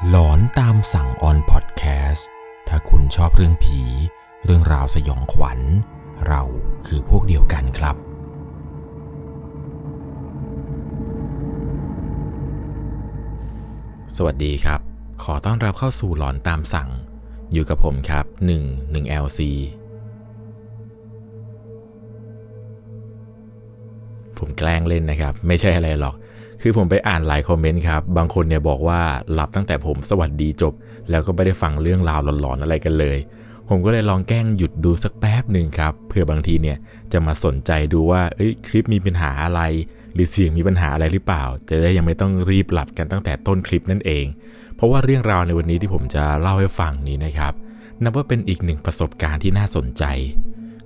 [0.00, 2.28] หลอนตามสั่งออนพอดแคสต์
[2.68, 3.80] ถ้าคุณชอบเรื่องผี
[4.44, 5.60] เรื่องราวสยองขวัญ
[6.26, 6.42] เรา
[6.86, 7.96] คือพวกเดียวกันครับ
[14.16, 14.80] สวัสดีครับ
[15.22, 16.90] ขอต้อนรับเข้าสู่หลอนตามสั่ง
[17.52, 18.24] อยู่กับผมครับ
[18.62, 19.40] 1 1 LC
[24.38, 26.16] ผมแกล้งเล่นนะครับ ไม่ใช่อะไรหรอก
[26.64, 29.00] คือผมไปอ่านหลายคอมเมนต์ครับ บางคนเนี่ยบอกว่า
[29.32, 30.72] หลับตั้งแต่ผมสวัสดีจบ
[31.10, 33.18] แล้วก็ไม่ได้ฟังเรื่องราวหลอนๆอะไรกันเลย
[33.68, 36.76] ผมก็เลยลองแกล้งหยุดดูสักแป๊บหนึ่งครับเพื่อบางทีเนี่ย
[37.12, 39.60] จะมาสนใจดูว่าเอ้ยคลิปมีปัญหาอะไร
[40.14, 44.24] หรือเสียงมีปัญหาอะไรหรือเปล่า จะได้ยังไม่ต้องรีบหลับกันตั้งแต่ต้นคลิปนั่นเอง
[44.76, 47.52] เพราะว่าเรื่องราวในวันนี้ที่ผมจะเล่าให้ฟังนี้นะครับ
[48.02, 50.04] นับว่าเป็นอีกหนึ่งประสบการณ์ที่น่าสนใจ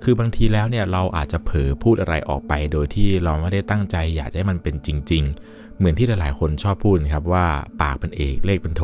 [0.03, 7.45] คือบางทีแล้วเนี่ยเราอาจจะเผลอพูดอะไรออกไป โดยที่เราไม่ได้ตั้งใจอยากให้มันเป็นจริง ๆ เหมือนที่หลายๆคนชอบพูดนะครับว่า
[7.81, 8.83] ปากเป็นเอกเลขเป็นโท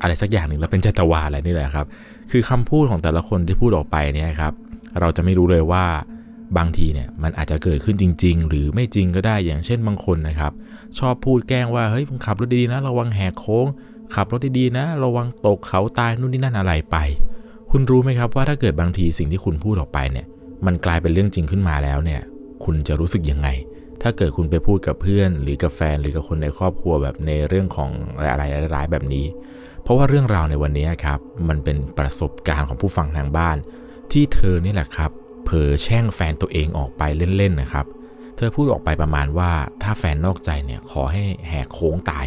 [0.00, 1.86] อะไรสักอย่างหนึ่งแล้วเป็นจัตวาอะไรนี่แหละครับ
[2.30, 4.52] คือคำพูดของแต่ละคนที่พูดออกไปเนี่ยครับ
[5.00, 5.84] เราจะไม่รู้เลยว่า
[6.58, 10.52] บางทีเนี่ยมันอาจจะเกิดขึ้นจริง ๆ หรือไม่จริงก็ได้อย่างเช่นบางคนนะครับ
[10.98, 13.66] ชอบพูดแกล้งว่าเฮ้ยขับรถดีๆนะระวังแหกโค้ง
[14.14, 16.96] ขับรถดีๆนะ ระวังตกเขาตายนู่นนี่นั่นอะไรไป
[17.70, 20.26] คุณรู้ไหมครับว่าถ้าเกิดบางทีสิ่งที่คุณพูดออกไปเนี่ย
[20.66, 22.20] มันกลายเป็นเรื่องจริงขึ้นมาแล้วเนี่ย
[22.64, 23.48] คุณจะรู้สึกยังไง
[24.02, 28.42] ถ้าเกิดคุณไปพูดกับเพื่อน หรือกับแฟนหรือกับคนในครอบครัวแบบในเรื่องของอะไร
[28.74, 29.24] ร้ายๆแบบนี้
[29.82, 33.56] เพราะว่าเรื่องราวในวันนี้ครับ มันเป็นประสบการณ์ของผู้ฟังทางบ้าน
[34.12, 35.10] ที่เธอนี่แหละครับ
[35.44, 37.02] เผลอแช่งแฟนตัวเองออกไป
[37.36, 37.86] เล่นๆนะครับ
[38.36, 42.26] เธอพูดออกไปประมาณว่าถ้าแฟนนอกใจเนี่ยขอให้แหกโค้งตาย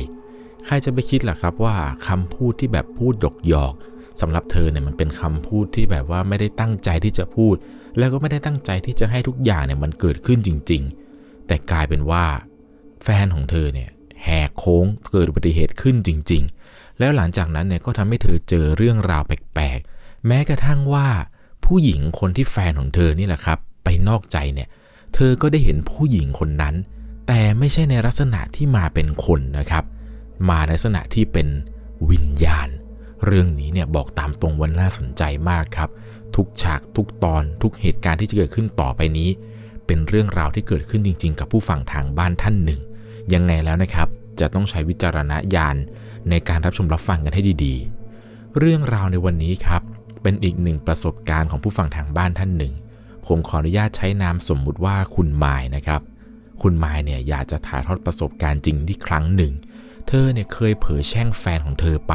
[0.65, 1.75] ใครจะไปคิดล่ะครับว่า
[2.07, 7.55] คำพูดที่แบบพูดหยอกหยอกๆสำหรับเธอเนี่ยมันเป็นคำพูดที่แบบว่าไม่ได้ตั้งใจที่จะพูด
[7.97, 11.06] แล้วก็ไม่ได้ตั้งใจที่จะให้ทุกอย่างเนี่ยมันเกิดขึ้นจริง ๆ
[11.47, 12.25] แต่กลายเป็นว่า
[13.03, 13.89] แฟนของเธอเนี่ย
[14.23, 21.07] แหกโค้งเกิดอุบัติเหตุขึ้นจริง ๆ แล้วหลังจากนั้นเนี่ยก็ทำให้เธอเจอเรื่องราวแปลกๆ แม้กระทั่งว่า
[21.65, 24.67] ผู้หญิงคนที่แฟนของเธอนี่แหละครับ ไปนอกใจเนี่ย
[25.15, 26.75] เธอก็ได้เห็นผู้หญิงคนนั้น
[27.27, 29.83] แต่ไม่ใช่ในลักษณะที่มาเป็นคนนะครับ
[30.49, 31.47] มาในลักษณะที่เป็น
[32.09, 32.67] วิญญาณ
[33.25, 35.89] เรื่องนี้เนี่ยบอกตามตรงวันน่าสนใจมากครับ
[36.35, 39.29] ทุกฉากทุกตอนทุกเหตุการณ์ที่จะเกิดขึ้นต่อไปนี้
[39.87, 42.79] เป็นเรื่องราวที่เกิดขึ้นจริง ๆ กับผู้ฟังทางบ้านท่านหนึ่ง
[43.33, 44.07] ยังไงแล้วนะครับ
[44.39, 45.75] จะต้องใช้วิจารณญาณ
[46.29, 49.81] ในการรับชมรับฟังกันให้ดีๆ เรื่องราวในวันนี้ครับ
[50.23, 52.73] เป็นอีกหนึ่งประสบการณ์ของผู้ฟังทางบ้านท่านหนึ่ง
[53.27, 56.01] ผมขออนุญาตใช้นามสมมุติว่าคุณมายนะครับ
[56.61, 59.53] คุณมายเนี่ยอยากจะถ่ายทอดประสบการณ์จริงที่ครั้งหนึ่ง
[60.07, 62.13] เธอเนี่ยเคยเผยแช่งแฟนของเธอไป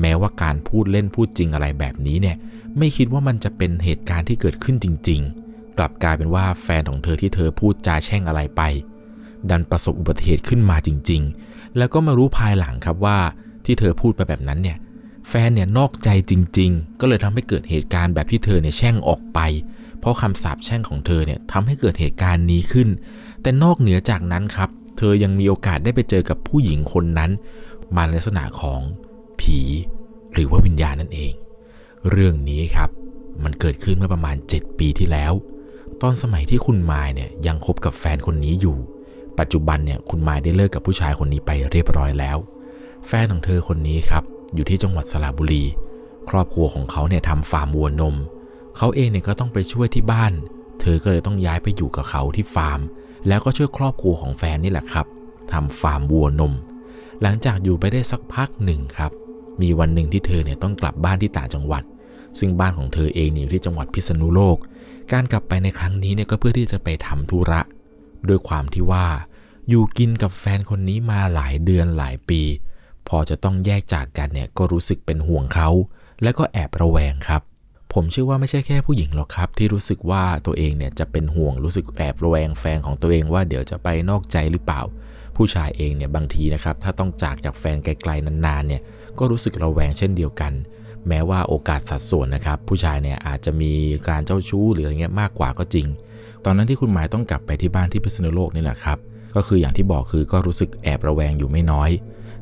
[0.00, 2.36] แม้ว่าการพูดเล่นพูดจริงอะไรแบบนี้เนี่ย
[2.78, 5.41] ไม่คิดว่ามันจะเป็นเหตุการณ์ที่เกิดขึ้นจริง ๆ
[5.78, 8.62] กลับกลายเป็นว่าแฟนของเธอที่เธอพูดจาแช่งอะไรไป
[9.50, 13.18] ดันประสบอุบัติเหตุขึ้นมาจริง ๆ แล้วก็มารู้ภายหลังครับว่า
[13.64, 14.78] ที่เธอพูดไปแบบนั้นเนี่ย
[15.28, 19.40] แฟนเนี่ยนอกใจจริง ๆ ก็เลยทำให้เกิดเหตุการณ์แบบที่เธอเนี่ยแช่งออกไป
[19.98, 22.88] เพราะคำสาปแช่งของเธอเนี่ยทำให้เกิดเหตุการณ์นี้ขึ้น
[23.42, 27.30] แต่นอกเหนือจากนั้นครับ เธอยังมีโอกาสได้ไปเจอกับผู้หญิงคนนั้น
[27.96, 28.80] มาในลักษณะของ
[29.40, 29.58] ผี
[30.32, 31.32] หรือว่าวิญญาณนั่นเอง
[32.10, 32.90] เรื่องนี้ครับ
[33.44, 35.32] มันเกิดขึ้นเมื่อประมาณ 7 ปีที่แล้ว
[36.02, 38.76] ตอนสมัยที่คุณมายเนี่ยยังคบกับแฟนคนนี้อยู่
[39.38, 42.36] ปัจจุบันเนี่ยคุณมายได้เลิกกับผู้ชายคนนี้ไปเรียบร้อยแล้ว
[43.06, 44.24] แฟนของเธอคนนี้ครับ
[44.54, 45.64] อยู่ที่จังหวัดสระบุรี
[46.30, 48.16] ครอบครัวของเขาเนี่ยทำฟาร์มวัวนม
[48.76, 50.32] เขาเองเนี่ยก็ต้องไปช่วยที่บ้าน
[50.80, 52.80] เธอก็เลยต้องย้ายไปอยู่กับเขาที่ฟาร์ม
[53.28, 55.06] แล้วก็ช่วยครอบครัวของแฟนนี่แหละครับ
[55.52, 56.52] ทำฟาร์มวัวนม
[57.22, 59.10] หลังจากอยู่ไปได้สักพักหนึ่งครับ
[59.60, 61.82] มีวันหนึ่งที่เธอเนี่ยต้องกลับบ้านที่ต่างจังหวัด
[62.38, 64.58] ซึ่งบ้านของเธอเองอยู่ที่จังหวัดพิษณุโลก
[65.12, 67.60] การกลับไปในครั้งนี้เนี่ยก็เพื่อที่จะไปทำธุระ
[68.28, 69.06] ด้วยความที่ว่า
[69.68, 72.40] อยู่กินกับแฟนคนนี้มาหลายเดือนหลายปี
[73.08, 75.68] พอจะต้องแยกจากกันเนี่ยก็รู้สึกเป็นห่วงเขา
[76.22, 77.42] และก็แอบระแวงครับ
[77.92, 84.82] ผมเชื่อว่าไม่ใช่แค่ผู้หญิงหรอกครับ ที่รู้สึกว่าตัวเองเนี่ยจะเป็นห่วงรู้สึกแอบระแวงแฟนของตัวเองว่าเดี๋ยวจะไปนอกใจหรือเปล่า
[85.36, 88.82] ผู้ชายเองเนี่ยบางทีนะครับถ้าต้องจากจากแฟนไกลๆนานๆเนี่ย
[89.18, 90.52] ก็รู้สึกระแวงเช่นเดียวกัน
[91.08, 93.72] แม้ว่าโอกาสสัดส่วนนะครับ ผู้ชายเนี่ยอาจจะมี
[94.08, 95.86] การเจ้าชู้หรืออะไรเงี้ยมากกว่าก็จริง
[96.44, 98.98] ตอนนั้นที่คุณหมายต้องกลับไปที่บ้านที่พิษณุโลกนี่แหละครับ
[99.36, 101.90] ก็คืออย่างที่บอกคือก็รู้สึกแอบระแวงอยู่ไม่น้อย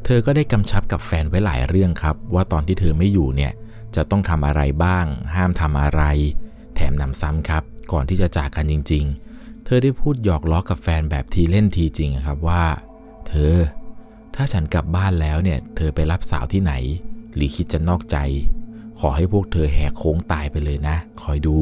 [0.05, 3.53] เธอก็ได้กำชับกับแฟนไว้หลายเรื่องครับ ว่าตอนที่เธอไม่อยู่เนี่ย
[3.97, 5.05] จะต้องทำอะไรบ้าง
[5.35, 6.03] ห้ามทำอะไร
[6.75, 7.63] แถมนำซ้ำครับ
[7.93, 9.05] ก่อนที่จะจากกันจริง
[9.37, 12.65] ๆ เธอได้พูดหยอกล้อกับแฟนแบบทีเล่นทีจริงครับว่า
[13.29, 13.55] เธอ
[14.35, 16.73] ถ้าฉันกลับบ้านแล้วเนี่ย เธอไปรับสาวที่ไหน
[17.35, 18.17] หรือคิดจะนอกใจ
[19.01, 21.57] ขอให้พวกเธอแหกโค้งตายไปเลยนะ คอยดู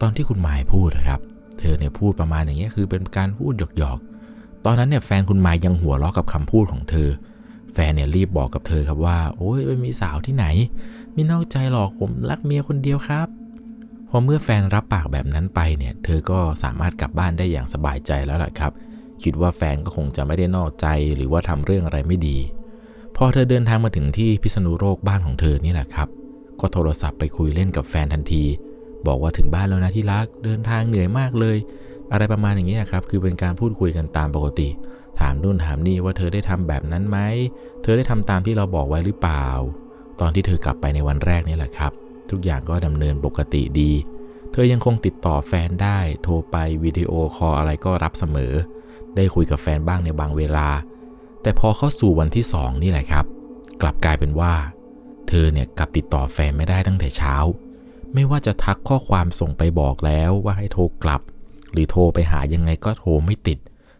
[0.00, 1.20] ตอนที่คุณหมายพูดนะครับ
[1.58, 7.08] เธอเนี่ยพูดประมาณอย่างเงี้ยคือเป็นการพูดหยอกๆ ตอนนั้นเนี่ยแฟนคุณหมายยังหัวเราะกับคำพูดของเธอ
[7.74, 10.46] แฟนเนี่ยรีบบอกกับเธอครับว่า โอ้ยไม่มีสาวที่ไหน
[11.12, 13.28] ไม่นอกใจหรอกผมรักเมียคนเดียวครับ
[14.08, 18.72] พอเมื่อแฟนรับปากแบบนั้นไปเนี่ย เธอก็สามารถกลับบ้านได้อย่างสบายใจแล้วแหละครับ
[19.22, 20.86] คิดว่าแฟนก็คงจะไม่ได้นอกใจ
[21.16, 22.38] หรือว่าทำเรื่องอะไรไม่ดี
[23.20, 26.08] พอเธอเดินทางมาถึงที่พิษณุโลกบ้านของเธอนี่แหละครับ
[26.60, 28.44] ก็โทรศัพท์ไปคุยเล่นกับแฟนทันที
[29.06, 31.56] บอกว่าถึงบ้านแล้วนะที่รักเดินทางเหนื่อยมากเลย
[32.12, 34.68] อะไรประมาณอย่างนี้ครับคือเป็นการพูดคุยกันตามปกติ
[35.20, 37.18] ถามนู่นถามนี่ว่าเธอได้ทำแบบนั้นไหม
[37.82, 39.46] เธอได้ทำตามที่เราบอกไว้หรือเปล่า
[40.20, 41.92] ตอนที่เธอกลับไปในวันแรกนี่แหละครับ
[42.30, 43.92] ทุกอย่างก็ดำเนินปกติดี
[44.52, 48.52] เธอยังคงติดต่อแฟนได้ โทรไปวิดีโอคอลอะไรก็รับเสมอ
[49.16, 50.68] ได้คุยกับแฟนบ้างในบางเวลา
[51.48, 53.24] แต่พอเข้าสู่วันที่สองนี่แหละครับ
[53.82, 54.54] กลับกลายเป็นว่า
[55.28, 57.34] เธอเนี่ยกลับติดต่อแฟนไม่ได้ตั้งแต่เช้า
[58.14, 61.22] ไม่ว่าจะทักข้อความส่งไปบอกแล้วว่าให้โทรกลับ
[61.72, 63.58] หรือโทรไปหายังไงก็โทรไม่ติด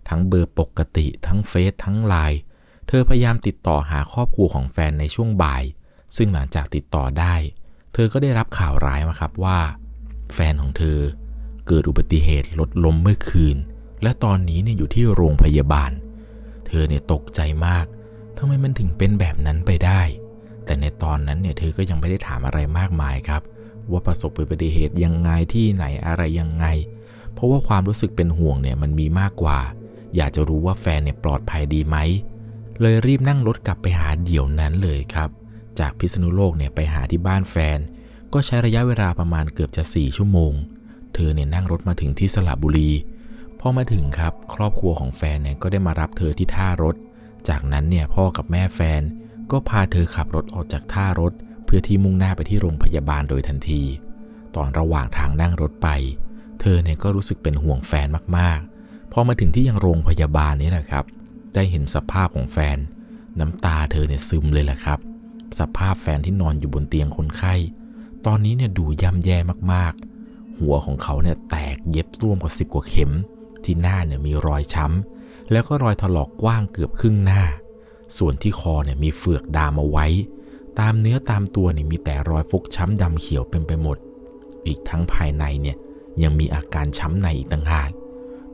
[0.09, 2.41] ทั้งเบอร์ปกติ ทั้งเฟซทั้งไลน์
[2.89, 5.63] เธอพยายามติดต่อหาครอบครัวของแฟนในช่วงบ่าย
[6.17, 7.35] ซึ่งหลังจากติดต่อได้
[7.93, 9.59] เธอก็ได้รับข่าวร้ายมาครับว่า
[10.35, 10.99] แฟนของเธอ
[11.67, 13.57] เกิดอุบัติเหตุรถล้มเมื่อคืน
[14.03, 15.93] และตอนนี้เนี่ยอยู่ที่โรงพยาบาล
[16.69, 17.87] เธอเนี่ยตกใจมาก
[18.39, 20.01] ทำไมมันถึงเป็นแบบนั้นไปได้
[20.65, 23.43] แต่ในตอนนั้นเนี่ยเธอก็ยังไม่ได้ถามอะไรมากมายครับ
[23.91, 26.67] ว่าประสบอุบัติเหตุยังไงที่ไหนอะไรยังไง
[27.35, 29.59] เพราะว่าความรู้สึกเป็นห่วงเนี่ยมันมีมากกว่า
[30.17, 31.97] อยากจะรู้ว่าแฟนเนี่ยปลอดภัยดีไหม
[32.81, 35.31] เลยรีบนั่งรถกลับไปหาเดี๋ยวนั้นเลยครับ
[35.79, 37.79] จากพิษณุโลกเนี่ยไปหาที่บ้านแฟน
[38.33, 40.53] ก็ใช้ระยะเวลาประมาณเกือบจะ 4 ชั่วโมง
[41.15, 42.91] เธอเนี่ยนั่งรถมาถึงที่สระบุรี
[43.61, 46.97] พอมาถึงครับครอบครัวของแฟนเนี่ยก็ได้มารับเธอที่ท่ารถ
[47.49, 49.03] จากนั้นเนี่ยพ่อกับแม่แฟน
[49.51, 51.33] ก็พาเธอขับรถออกจากท่ารถ
[51.65, 53.83] เพื่อที่มุ่งหน้าไปที่โรงพยาบาลโดยทันที
[54.57, 55.89] ตอนระหว่างทางนั่งรถไป
[56.61, 58.07] เธอเนี่ยก็รู้สึกเป็นห่วงแฟน
[58.39, 61.05] มากๆ พอมาถึงที่ยังโรงพยาบาลนี้แหละครับ
[61.55, 62.79] ได้เห็นสภาพของแฟน
[63.41, 64.99] น้ำตาเธอเนี่ยซึมเลยแหละครับ
[65.59, 67.55] สภาพแฟนที่นอนอยู่บนเตียงคนไข้
[68.27, 69.39] ตอนนี้เนี่ยดูย่ำแย่
[69.73, 73.13] มากๆ หัวของเขาเนี่ยแตกเย็บร่วมกว่าสิบกว่าเข็ม
[73.65, 77.43] ที่หน้าเนี่ยมีรอยช้ำ แล้วก็รอยถลอกกว้างเกือบครึ่งหน้า
[78.19, 80.07] ส่วนที่คอเนี่ยมีเฟือกดามเอาไว้
[80.81, 83.97] ตามเนื้อตามตัวเนี่ยมีแต่รอยฟกช้ำดำเขียวเป็นไปหมด
[84.67, 85.77] อีกทั้งภายในเนี่ย
[86.23, 87.91] ยังมีอาการช้ำในอีกต่างหาก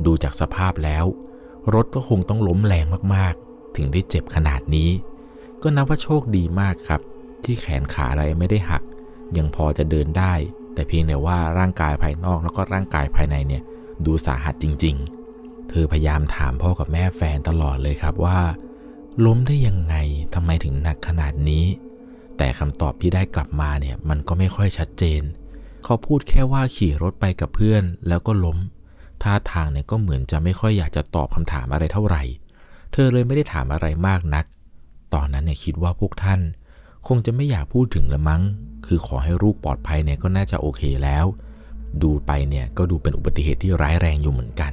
[0.05, 1.05] ดูจากสภาพแล้ว
[1.75, 4.91] รถก็คงต้องล้มแรงมากๆ ถึงได้เจ็บขนาดนี้
[5.63, 7.01] ก็นับว่าโชคดีมากครับ
[7.45, 8.83] ที่แขนขาอะไรไม่ได้หัก
[9.37, 10.35] ยังพอจะเดินได้
[10.75, 13.63] แต่เพียงแต่ว่าร่างกายภายนอกแล้วก็ร่างกายภายในเนี่ย
[14.07, 14.97] ดูสาหัสจริง
[15.35, 18.41] ๆ เธอพยายามถามพ่อกับแม่แฟนตลอดเลยครับว่า
[19.25, 19.95] ล้มได้ยังไง
[20.35, 21.65] ทำไมถึงหนักขนาดนี้
[22.37, 25.23] แต่คำตอบที่ได้กลับมาเนี่ยมันก็ไม่ค่อยชัดเจน
[25.85, 28.59] เขาพูดแค่ว่าขี่รถไปกับเพื่อนแล้วก็ล้ม
[29.23, 32.23] ท่าทางเนี่ยก็เหมือนจะไม่ค่อยอยากจะตอบคำถามอะไรเท่าไหร่
[32.93, 34.45] เธอเลยไม่ได้ถามอะไรมากนัก
[35.15, 36.41] ตอนนั้นเนี่ยคิดว่าพวกท่าน
[37.07, 38.43] คงจะไม่อยากพูดถึงละมั้ง
[38.87, 41.25] คือขอให้ลูกปลอดภัยเนี่ยก็น่าจะโอเคแล้ว
[42.03, 44.73] ดูไปเนี่ยก็ดูเป็นอุบัติเหตุที่ร้ายแรงอยู่เหมือนกัน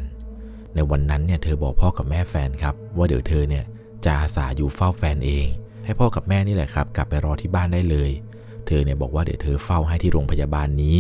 [0.76, 3.64] ในวันนั้นเนี่ยเธอบอกพ่อกับแม่แฟนครับ ว่าเดี๋ยวเธอเนี่ย
[4.06, 5.48] จะอาสาอยู่เฝ้าแฟนเอง
[5.86, 8.12] ให้พ่อกับแม่นี่แหละครับ กลับไปรอที่บ้านได้เลย
[8.68, 10.98] เธอเนี่ยบอกว่าเดี๋ยวเธอเฝ้าให้ที่โรงพยาบาลนี้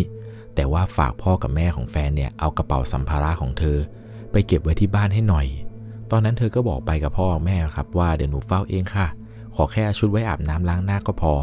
[0.55, 3.77] แต่ว่าฝากพ่อกับแม่ของแฟนเนี่ยเอากระเป๋าสัมภาระของเธอ
[4.31, 5.47] ไปเก็บไว้ที่บ้านให้หน่อย
[6.11, 9.07] ตอนนั้นเธอก็บอกไปกับพ่อแม่ครับว่าเดี๋ยวหนูเฝ้าเองค่ะ
[9.55, 11.33] ขอแค่ชุดไว้อาบน้ำล้างหน้าก็พอ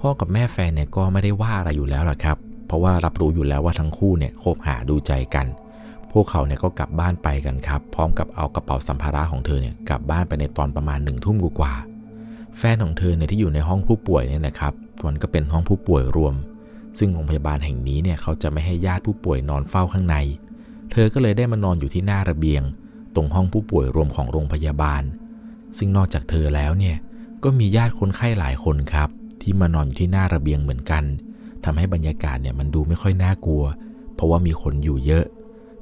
[0.00, 2.36] พ่อกับแม่แฟนเนี่ยก็ไม่ได้ว่าอะไรอยู่แล้วล่ะครับ
[2.66, 5.46] เพราะว่ารับรู้อยู่แล้วว่าทั้งคู่เนี่ยคบหาดูใจกัน
[6.12, 11.74] พวกเขาเนี่ยก็กลับบ้านไปกันครับ พร้อมกับเอากระเป๋าสัมภาระของเธอเนี่ยกลับบ้านไปในตอนประมาณหนึ่งทุ่มกว่า
[12.58, 14.72] แฟนของเธอเนี่ยที่อยู่ในห้องผู้ป่วยเนี่ยนะครับ
[15.06, 16.34] มันก็เป็นห้องผู้ป่วยรวม
[16.98, 20.16] ซึ่งโรงพยาบาลแห่งนี้เนี่ยเขาจะไม่ให้ญาติผู้ป่วยนอนเฝ้าข้างใน
[20.92, 22.62] เธอก็เลยได้มานอนอยู่ที่หน้าระเบียง
[23.14, 25.02] ตรงห้องผู้ป่วยรวมของโรงพยาบาล
[25.76, 26.96] ซึ่งนอกจากเธอแล้วเนี่ย
[27.44, 29.08] ก็มีญาติคนไข้หลายคนครับ
[29.42, 31.04] ที่มานอนอยู่ที่หน้าระเบียงเหมือนกัน
[31.66, 33.64] ทำให้บรรยากาศเนี่ยมันดูไม่ค่อยน่ากลัว
[34.14, 35.24] เพราะว่ามีคนอยู่เยอะ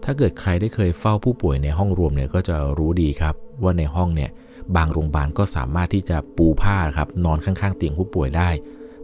[0.05, 4.31] ถ้าเกิดใครได้เคยเฝ้าผู้ป่วยในห้องรวมเนี่ยก็จะรู้ดีครับ ว่าในห้องเนี่ย
[4.77, 8.51] บางโรงพยาบาลก็สามารถที่จะปูผ้าครับนอนข้างๆ เตียงผู้ป่วยได้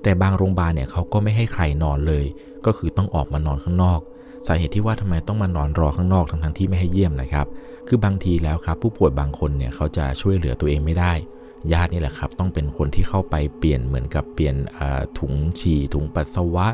[0.02, 2.24] แต่บางโรงพยาบาลเนี่ยเขาก็ไม่ให้ใครนอนเลย
[2.66, 4.00] ก็คือต้องออกมานอนข้างนอก
[4.46, 7.46] สาเหตุที่ว่าทำไมต้องมานอนรอข้างนอกทั้งๆที่ไม่ให้เยี่ยมนะครับ
[7.88, 11.12] คือบางทีแล้วครับผู้ป่วยบางคนเนี่ยเขาจะช่วยเหลือตัวเองไม่ได้
[11.72, 14.56] ญาตินี่แหละครับ ต้องเป็นคนที่เข้าไปเปลี่ยนเหมือนกับเปลี่ยน
[15.18, 16.66] ถุงฉี่ถุงปัสสาวะ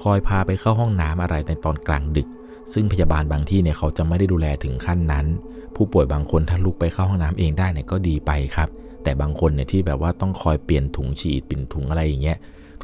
[0.00, 2.28] คอยพาไปเข้าห้องน้ำอะไรในตอนกลางดึก
[2.72, 5.26] ซึ่งพยาบาลบางที่เนี่ยเขาจะไม่ได้ดูแลถึงขั้นนั้น
[5.74, 8.68] ผู้ป่วยบางคนถ้าลุกไปเข้าห้องน้ำเองได้เนี่ยก็ดีไปครับ
[9.02, 12.38] แต่บางคนเนี่ยที่แบบว่าต้องคอยเปลี่ยนถุงฉี่เปลี่ยนถุงอะไรอย่างเงี้ย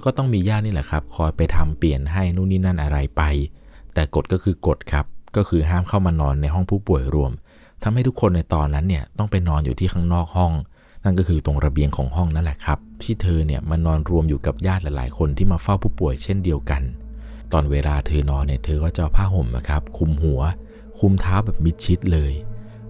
[0.04, 3.23] ก็ต้องมีญาตินี่แหละครับ คอยไปทำเปลี่ยนให้นู่นนี่นั่นอะไรไป
[3.95, 5.04] แต่กฎก็คือกฎครับ
[5.37, 7.33] ก็คือห้ามเข้ามานอนในห้องผู้ป่วยรวม
[7.83, 10.52] ทำให้ทุกคนในตอนนั้นเนี่ยต้องไปนอนอยู่ที่ข้างนอกห้อง
[11.04, 16.83] นั่นก็คือตรงระเบียงของห้องนั่นแหละครับ ที่เธอเนี่ยมานอนรวมอยู่กับญาติหลาย ๆ คนที่มาเฝ้าผู้ป่วยเช่นเดียวกัน
[17.52, 20.40] ตอนเวลาเธอนอนเนี่ยเธอก็จะผ้าห่มนะครับคุมหัว
[20.99, 22.33] คุมเท้าแบบมิดชิดเลย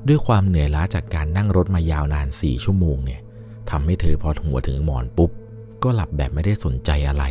[0.08, 3.20] ด้วยความเหนื่อยล้าจากการนั่งรถมายาวนานสี่ชั่วโมงเนี่ย
[3.70, 5.30] ทำให้เธอพอหัวถึงหมอนปุ๊บ
[5.82, 7.24] ก็หลับแบบไม่ได้สนใจอะไร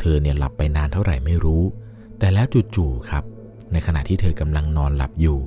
[0.00, 1.62] เธอเนี่ยหลับไปนานเท่าไหร่ไม่รู้
[2.18, 2.46] แต่แล้ว
[2.76, 3.24] จู่ๆครับ
[3.72, 5.38] ในขณะที่เธอกำลังนอนหลับอยู่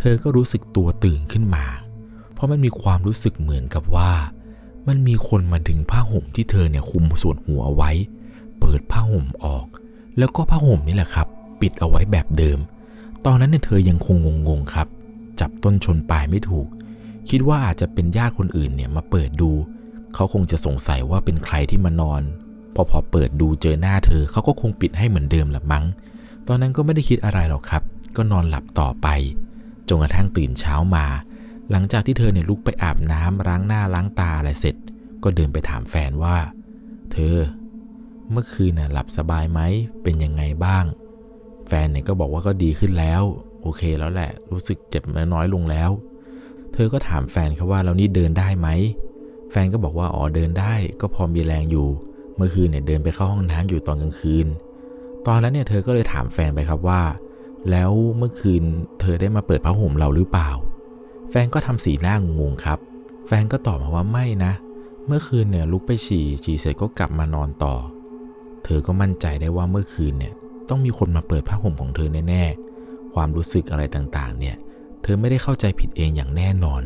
[0.00, 1.64] เธอก็รู้สึกตัวตื่นขึ้นมา
[2.42, 4.12] ราะมันมีความรู้สึกเหมือนกับว่า
[4.88, 7.90] มันมีคนมาดึงผ้าห่มที่เธอเนี่ยคุมส่วนหัวไว้
[8.60, 9.66] เปิดผ้าห่มออก
[10.18, 11.26] แล้วก็ผ้าห่มนี่แหละครับ
[11.60, 12.58] ปิดเอาไว้แบบเดิม
[13.26, 14.16] ตอนนั้นเนี่ยเธอยังคง
[14.48, 14.88] งงๆครับ
[15.40, 16.68] จับต้นชนปลายไม่ถูก
[17.28, 19.50] คิดว่าอาจจะเป็นญาติคนอื่นเนี่ยมาเปิดดู
[20.14, 22.22] เขาคงจะสงสัยว่าเป็นใครที่มานอน
[22.74, 25.84] พอพอเปิดดูเจอหน้าเธอ เขาก็คงปิดให้เหมือนเดิมละมั้ง
[26.46, 27.82] ตอนนั้นก็ไม่ได้คิดอะไรหรอกครับ
[28.16, 29.08] ก็นอนหลับต่อไป
[29.88, 31.06] จนกระทั่งตื่นเช้ามา
[31.72, 34.74] หลังจากที่เธอเนี่ยลุกไปอาบน้ำล้างหน้าล้างตาอะไรเสร็จ
[35.22, 36.36] ก็เดินไปถามแฟนว่า
[37.12, 37.36] เธอ
[38.30, 39.60] เมื่อคืนน่ะหลับสบายไหม
[40.02, 40.84] เป็นยังไงบ้าง
[41.68, 43.22] แฟนเนี่ยก็บอกว่าก็ดีขึ้นแล้ว
[43.62, 45.90] โอเคแล้วแหละ รู้สึกเจ็บน้อยลงแล้ว
[46.72, 48.68] เธอก็ถามแฟนเขาว่าแล้วนี่เดินได้ไหม
[49.50, 51.88] แฟนก็บอกว่าอ๋อเดินได้ก็พอมีแรงอยู่
[52.36, 54.46] เมื่อคืนเนี่ยเดินไปเข้าห้องน้ำอยู่ตอนกลางคืน
[55.26, 57.02] ตอนนั้นเนี่ยเธอก็เลยถามแฟนไปครับว่า
[57.70, 58.62] แล้วเมื่อคืน
[59.00, 60.50] เธอได้มาเปิดผ้าห่มเราหรือเปล่า
[61.34, 62.78] แฟนก็ทำสีหน้างงครับ
[63.26, 64.52] แฟนก็ตอบมาว่าไม่นะ
[65.06, 67.74] เมื่อคืนเนี่ยลุกไปฉี่ฉี่เสร็จก็กลับมานอนต่อ
[68.64, 70.32] เธอก็มั่นใจได้ว่าเมื่อคืนเนี่ย
[70.68, 74.56] ต้องมีคนมาเปิดผ้าห่มของเธอแน่ๆ ความรู้สึกอะไรต่างๆ เนี่ย
[75.02, 76.82] เธอไม่ได้เข้าใจผิดเองอย่างแน่นอน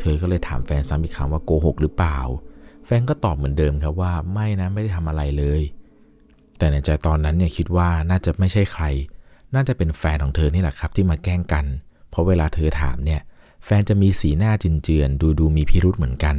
[0.00, 2.18] เธอก็เลยถามแฟนซ้ำอีกครั้งว่าโกหกหรือเปล่า
[2.86, 5.62] แฟนก็ตอบเหมือนเดิมครับว่าไม่นะไม่ได้ทำอะไรเลย
[6.58, 8.84] แต่ในใจตอนนั้นเนี่ยคิดว่าน่าจะไม่ใช่ใคร
[9.54, 11.64] น่าจะเป็นแฟนของเธอนี่แหละครับที่มาแกล้งกัน
[12.10, 13.20] เพราะเวลาเธอถามเนี่ย
[13.64, 16.36] แฟนจะมีสีหน้าจินเจือน ดูดูมีพิรุธเหมือนกัน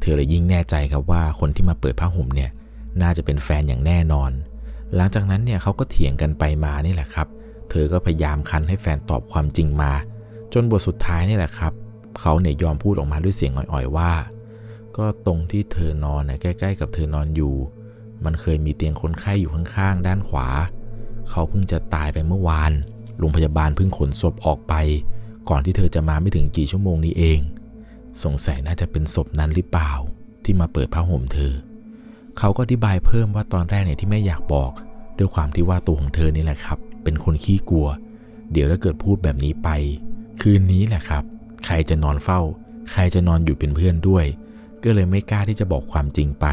[0.00, 2.50] เธอเลยยิ่งแน่ใจครับว่าคนที่มาเปิดผ้าห่มเนี่ย
[3.02, 4.30] น่าจะเป็นแฟนอย่างแน่นอน
[4.94, 7.28] หลังจากนั้นเนี่ยเขาก็เถียงกันไปมานี่แหละครับ
[7.70, 9.92] เธอก็พยายามคันให้แฟนตอบความจริงมา
[10.52, 11.72] จนบทสุดท้ายนี่แหละครับ
[12.20, 14.12] เขาเนี่ยยอมพูดออกมาด้วยเสียงอ่อยๆว่า
[14.96, 17.54] ก็ตรงที่เธอนอนน่ยใกล้ ๆ กับเธอนอนอยู่
[18.24, 20.48] มันเคยมีเตียงคนไข้อยู่ข้างๆด้านขวา
[21.30, 22.72] เขาเพิ่งจะตายไปเมื่อวาน
[23.18, 24.74] โรงพยาบาลเพิ่งขนศพออกไป
[25.48, 27.40] ก่อนที่เธอจะมาไม่ถึงกี่ชั่วโมงนี้เอง
[28.22, 29.92] สงสัยน่าจะเป็นศพนั้นหรือเปล่า
[30.44, 31.52] ที่มาเปิดผ้าห่มเธอ
[32.38, 34.72] เขาก็อธิบายเพิ่มว่าตอนแรกเนี่ยที่ไม่อยากบอก
[35.18, 37.88] ด้วยความที่ว่าตัวของเธอนี่แหละครับ เป็นคนขี้กลัว
[38.52, 39.68] เดี๋ยวถ้าเกิดพูดแบบนี้ไป
[40.42, 41.24] คืนนี้แหละครับ
[41.66, 42.40] ใครจะนอนเฝ้า
[42.92, 44.24] ใครจะนอนอยู่เป็นเพื่อนด้วย
[44.84, 46.46] ก็เลยไม่กล้าที่จะบอกความจริงไป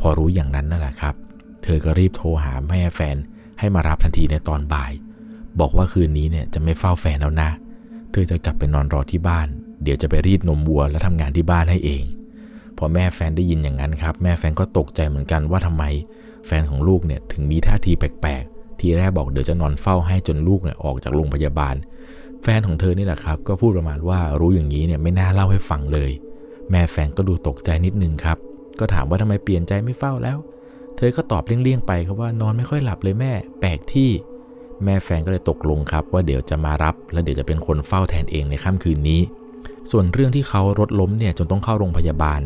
[0.00, 1.14] พอรู้อย่างนั้นนั่นแหละครับ
[1.62, 3.16] เธอก็รีบโทรหาแม่แฟน
[3.58, 4.92] ให้มารับทันทีในตอนบ่าย
[5.60, 7.50] บอกว่าคืนนี้เนี่ยจะไม่เฝ้าแฟนแล้วนะ
[8.12, 9.48] เธอจะกลับไปนอนรอที่บ้าน
[9.82, 12.04] เดี๋ยวจะไปรีดนมวัวและทำงานที่บ้านให้เอง
[12.78, 15.84] พอแม่แฟนได้ยินอย่างนั้นครับ แม่แฟนก็ตกใจเหมือนกันว่าทำไม
[16.46, 21.74] แฟนของลูกเนี่ยถึงมีท่าทีแปลกๆ ทีแรกบอกเดี๋ยวจะนอนเฝ้าให้จนลูกเนี่ยออกจากโรงพยาบาล
[22.42, 26.10] แฟนของเธอนี่แหละครับ ก็พูดประมาณว่ารู้อย่างนี้เนี่ยไม่น่าเล่าให้ฟังเลย
[26.70, 28.38] แม่แฟนก็ดูตกใจนิดนึงครับ
[28.78, 30.38] ก็ถามว่าทำไมเปลี่ยนใจไม่เฝ้าแล้ว
[30.96, 34.10] เธอก็ตอบเลี่ยงๆไปครับว่านอนไม่ค่อยหลับเลยแม่ แปลกที่
[34.84, 39.20] แม่แฟนก็เลยตกลงครับ ว่าเดี๋ยวจะมารับ และเดี๋ยวจะเป็นคนเฝ้าแทนเองในค่ำคืนนี้
[39.90, 42.40] ส่วนเรื่องที่เขารถล้มเนี่ยจนต้องเข้าโรงพยาบาล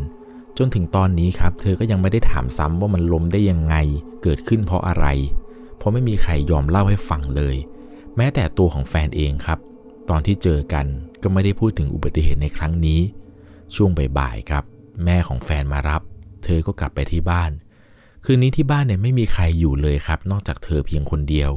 [0.59, 3.75] จนถึงตอนนี้ครับ เธอก็ยังไม่ได้ถามซ้ำว่ามันล้มได้ยังไง
[4.23, 5.07] เกิดขึ้นเพราะอะไร
[5.77, 7.57] เพราะไม่มีใครยอมเล่าให้ฟังเลย
[8.17, 9.59] แม้แต่ตัวของแฟนเองครับ
[10.11, 10.87] ตอนที่เจอกัน
[11.23, 13.01] ก็ไม่ได้พูดถึงอุบัติเหตุในครั้งนี้
[13.75, 14.65] ช่วงบ่ายๆครับ
[15.05, 16.03] แม่ของแฟนมารับ
[16.45, 17.51] เธอก็กลับไปที่บ้าน
[18.25, 21.51] คืนนี้ที่บ้านเนี่ยไม่มีใครอยู่เลยครับ นอกจากเธอเพียงคนเดียว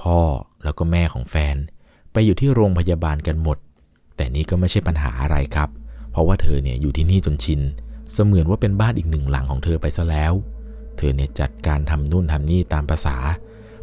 [0.00, 0.18] พ่อ
[0.64, 1.56] แล้วก็แม่ของแฟน
[2.12, 3.58] ไปอยู่ที่โรงพยาบาลกันหมด
[4.16, 5.68] แต่นี้ก็ไม่ใช่ปัญหาอะไรครับ
[6.10, 7.60] เพราะว่าเธอเนี่ยอยู่ที่นี่จนชิน
[8.12, 10.32] เสมือนว่าเป็นบ้านอีกหนึ่งหลังของเธอไปซะแล้ว
[10.98, 13.16] เธอเนี่ยจัดการทำนู่นทำนี่ตามภาษา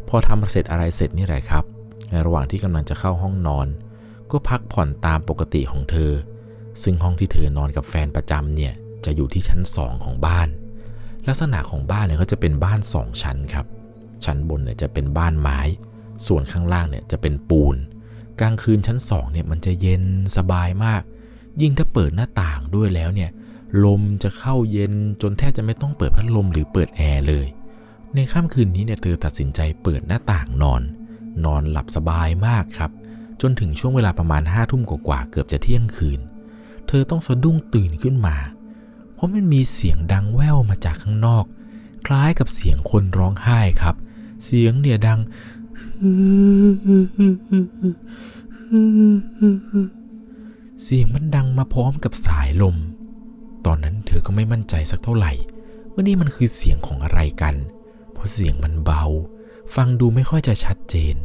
[0.08, 1.64] พอทำเสร็จอะไรเสร็จนี่แหละครับ
[2.10, 3.66] ในระหว่างที่กำลังจะเข้าห้องนอน
[4.30, 6.12] ก็พักผ่อนตามปกติของเธอ
[6.82, 8.72] ซึ่งห้องที่เธอนอนกับแฟนประจำเนี่ย
[9.04, 10.48] จะอยู่ที่ชั้นสองของบ้าน
[11.28, 13.66] ลักษณะของบ้านเนี่ยก็จะเป็นบ้านสองชั้นครับ
[14.24, 15.60] ชั้นบนเนี่ยจะเป็นบ้านไม้
[16.26, 17.76] ส่วนข้างล่างเนี่ยจะเป็นปูน
[18.40, 20.04] กลางคืนชั้นสองเนี่ยมันจะเย็น
[20.36, 21.02] สบายมาก
[21.60, 23.30] ยิ่งถ้าเปิดหน้าต่างด้วยแล้วเนี่ย
[23.84, 24.92] ลมจะเข้าเย็น
[25.22, 27.46] จนแทบจะไม่ต้องเปิดพัดลมหรือเปิดแอร์เลย
[28.14, 30.82] ในค่ำคืนนี้เนี่ยเธอตัดสินใจเปิดหน้าต่างนอน
[31.44, 32.90] นอนหลับสบายมากครับ
[33.40, 36.20] จนถึงช่วงเวลาประมาณห้าทุ่มกว่าเกือบจะเที่ยงคืน
[36.88, 38.36] เธอต้องสะดุ้งตื่นขึ้นมา
[39.14, 41.44] เพราะมันมีเสียงดังแว่วมาจากข้างนอก
[42.06, 43.96] คล้ายกับเสียงคนร้องไห้ครับ
[44.44, 45.20] เสียงเนี่ยดัง
[50.82, 52.76] เสียงมันดังมาพร้อมกับสายลม
[53.66, 55.32] ตอนนั้นเธอก็ไม่มั่นใจสักเท่าไหร่
[55.92, 57.54] ว่านี่มันคือเสียงของอะไรกัน
[58.12, 59.04] เพราะเสียงมันเบา
[59.74, 61.16] ฟังดูไม่ค่อยจะชัดเจน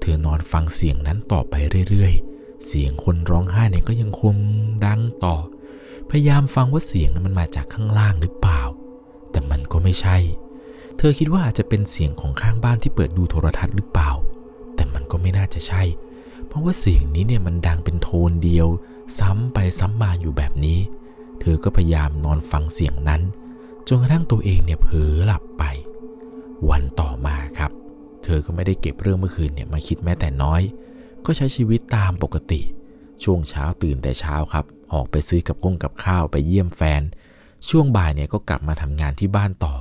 [0.00, 1.54] เธอนอนฟังเสียงนั้นต่อไป
[1.88, 4.34] เรื่อยๆ เสียงคนร้องไห้เนี่ยก็ยังคง
[4.86, 5.36] ดังต่อ
[6.10, 8.62] พยายามฟังว่าเสียงนั้นมันมาจากข้างล่างหรือเปล่า
[9.30, 10.16] แต่มันก็ไม่ใช่
[10.51, 14.10] เเธอคิดว่าอาจจะเป็นเสียงของข้างบ้านที่เปิดดูโทรทัศน์หรือเปล่า
[14.74, 15.82] แต่มันก็ไม่น่าจะใช่
[16.46, 18.68] เพราะว่าเสียงนี้เนี่ยมันดังเป็นโทนเดียว
[19.18, 20.78] ซ้ำไปซ้ำมาอยู่แบบนี้
[21.40, 23.22] เธอก็พยายามนอนฟังเสียงนั้น
[23.88, 25.64] จนกระทั่งตัวเองเนี่ยเผลอหลับไป
[26.70, 27.70] วันต่อมาครับ
[28.24, 30.62] เธอก็ไม่ได้เก็บเรื่องเมื่อคืนเนี่ยมาคิดแม้แต่น้อย
[31.26, 32.60] ก็ใช้ชีวิตตามปกติ
[33.24, 37.02] ช่วงเช้าตื่นแต่เช้าครับ ออกไปซื้อกับกงกับข้าวไปเยี่ยมแฟน
[37.68, 39.74] ช่วงบ่ายเนี่ยก็กลับมาทำงานที่บ้านต่อ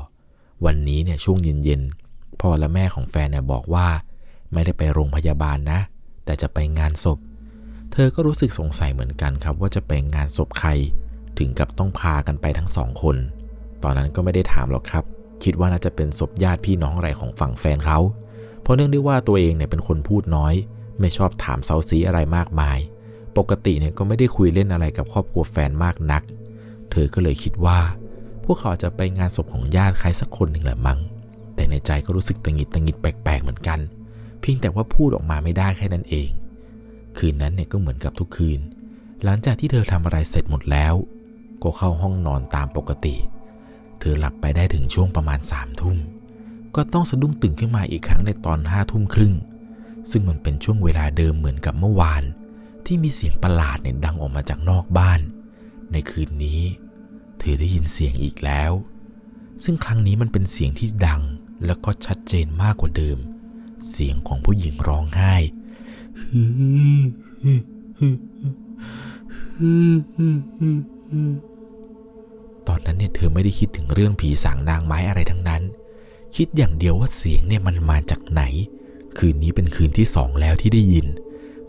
[0.65, 3.87] วันนี้เนี่ยช่วงเย็นๆพ่อและแม่ของแฟนเนี่ยบอกว่า
[4.53, 5.79] ไม่ได้ไปโรงพยาบาลนะ
[6.25, 7.17] แต่จะไปงานศพ
[7.91, 10.69] เธอก็รู้สึกสงสัยเหมือนกันครับ ว่าจะไปงานศพใคร
[11.37, 13.17] ถึงกับต้องพากันไปทั้งสองคน
[13.83, 15.03] ตอนนั้นก็ไม่ได้ถามหรอกครับ
[15.43, 17.99] คิดว่าน่าจะเป็นศพญาติพี่น้องอะไรของฝั่งแฟนเขา
[18.61, 20.53] เพราะเนื่องด้วยว่าตัวเองเนี่ยเป็นคนพูดน้อย
[20.99, 22.77] ไม่ชอบถามเซาซีอะไรมากมาย
[23.37, 26.23] ปกติเนี่ยก็ไม่ได้คุยเล่นอะไรกับครอบครัวแฟนมากนัก
[26.91, 27.79] เธอก็เลยคิดว่า
[28.45, 30.99] พวกเขาจะไปงานศพของญาติใครสักคนหนึ่งแหละมั้ง
[31.55, 33.79] แต่ในใจก็รู้สึกตังหิดตังหิดแปลกๆเหมือนกัน
[34.41, 36.29] เพียงแต่ว่าพูดออกมาไม่ได้แค่นั้นเอง
[37.17, 38.59] คืนนั้นเนี่ยก็เหมือนกับทุกคืน
[39.23, 40.93] หลังจากที่เธอทำอะไรเสร็จหมดแล้ว
[41.63, 43.15] ก็เข้าห้องนอนตามปกติ
[43.99, 45.97] เธอหลับไปได้ถึงช่วงประมาณสามทุ่ม
[46.75, 49.33] ก็ต้องสะดุ้งตื่นขึ้นมาอีกครั้งในตอนห้าทุ่มครึ่ง
[50.11, 52.23] ซึ่งมันเป็นช่วงเวลาเดิมเหมือนกับเมื่อวาน
[52.85, 55.19] ที่มีเสียงประหลาดเนี่ยดังออกมาจากนอกบ้าน
[55.91, 56.61] ในคืนนี้
[57.41, 58.71] เธอได้ยินเสียงอีกแล้ว
[59.63, 61.21] ซึ่งครั้งนี้มันเป็นเสียงที่ดัง
[61.65, 63.17] แล้วก็ชัดเจนมากกว่าเดิม
[63.89, 65.35] เสียงของผู้หญิงร้องไห้
[72.67, 75.63] ตอนนั้นเนี่ยเธอไม่ได้คิดถึงเรื่องผีสางนางไม้อะไรทั้งนั้น
[76.35, 78.43] คิดอย่างเดียวว่าเสียงเนี่ยมันมาจากไหน
[79.17, 81.07] คืนนี้เป็นคืนที่สองแล้วที่ได้ยิน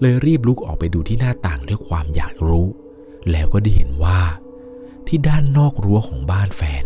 [0.01, 2.67] เลยรีบลุกออกไปดูที่หน้าต่างด้วยความอยากรู้
[3.31, 4.21] แล้วก็ได้เห็นว่า
[5.07, 6.85] ที่ด้านนอกรั้วของบ้านแฟน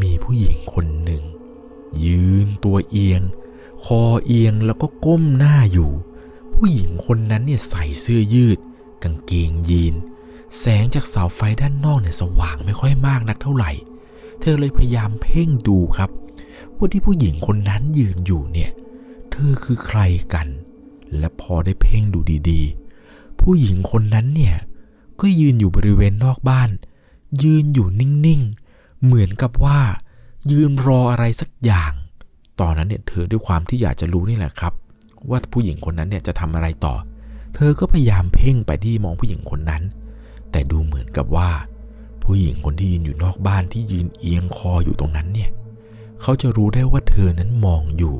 [0.00, 1.22] มีผู้หญิงคนหนึ่ง
[2.06, 3.22] ยืนตัวเอียง
[3.84, 5.90] คอเอียงแล้วก็ก้มหน้าอยู่
[6.54, 8.58] ผู้หญิงคนนั้นเนี่ยใส่เสื้อยืด
[9.02, 9.94] กางเกงยีน
[10.58, 13.70] แสงจากเสาไฟด้านนอกเนี่ยสว่างไม่ค่อยมากนักเท่าไหร่
[14.40, 16.10] เธอเลยพยายามเพ่งดูครับ
[16.76, 18.70] ว่าที่ผู้หญิงคนนั้นยืนอยู่เนี่ย
[19.30, 20.00] เธอคือใคร
[20.34, 20.48] กัน
[21.18, 24.56] และพอได้เพ่งดูดีๆ ผู้หญิงคนนั้นเนี่ย
[25.20, 26.70] ก็ยืนอยู่บริเวณนอกบ้าน
[27.42, 29.80] ยืนอยู่นิ่งๆ เหมือนกับว่า
[30.50, 31.92] ยืนรออะไรสักอย่าง
[32.60, 34.72] ตอนนั้นเนี่ยเธอด้วยความที่อยากจะรู้นี่แหละครับ
[35.30, 36.94] ว่าผู้หญิงคนนั้นเนี่ยจะทำอะไรต่อ
[37.54, 39.82] เธอก็พยายามเพ่งไปที่มองผู้หญิงคนนั้น
[40.50, 41.50] แต่ดูเหมือนกับว่า
[42.22, 45.50] ผู้หญิงคนที่ยืนอยู่นอกบ้านที่ยืนเอียงคออยู่ตรงนั้นเนี่ย
[46.20, 48.16] เขาจะรู้ได้ว่าเธอนั้นมองอยู่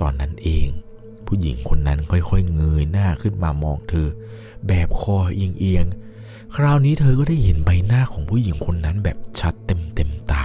[0.00, 0.68] ตอนนั้นเอง
[1.26, 4.08] ผู้หญิงคนนั้นค่อยๆเงยหน้าขึ้นมามองเธอ
[4.66, 6.09] แบบคอเอียงๆ
[6.56, 10.44] คราวนี้เธอก็ได้เห็นใบหน้าของผู้หญิงคนนั้นแบบชัดเต็มเต็มตา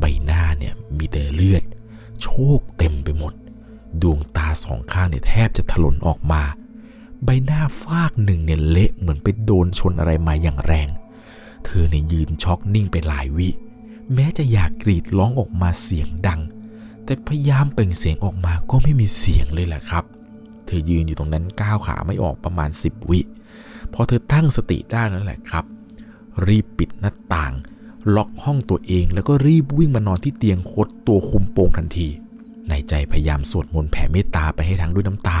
[0.00, 1.62] ใบหน้าเนี่ยมีแต่เลือด
[2.22, 3.32] โชกเต็มไปหมด
[4.02, 6.42] ดวงตาสองข้างเนี่ยแทบจะถลนออกมา
[7.24, 10.88] ใบหน้าฟากหนึ่งเนี่ยเละเหมือนไปโดนชนอะไรมาอย่างแรง
[11.64, 13.48] เธอเนี่ยยืนช็อกนิ่งไปหลายวิ
[14.14, 16.40] แม้จะอยากกรีดร้องออกมาเสียงดัง
[17.04, 20.04] แต่พยายามเปล่งเสียงออกมาก็ไม่มีเสียงเลยแหละครับ
[20.66, 23.20] เธอยืนอยู่ตรงนั้นก้าวขาไม่ออกประมาณ 10 วิ
[23.94, 25.64] พอเธอตั้งสติได้นั่นแหละครับ
[26.46, 27.52] รีบปิดหน้าต่าง
[28.14, 32.08] ล็อกห้องตัวเอง แล้วก็รีบวิ่งมานอนที่เตียงคดตัวคุมโปงทันที
[32.68, 35.40] ในใจพยายามสวดมนต์แผ่เมตตาไปให้ทั้งด้วยน้ำตา